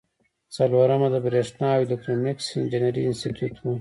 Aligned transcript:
څلورمه 0.55 1.07
د 1.11 1.15
بریښنا 1.25 1.69
او 1.75 1.81
الکترونیکس 1.83 2.45
انجینری 2.57 3.01
انسټیټیوټ 3.05 3.55
و. 3.59 3.63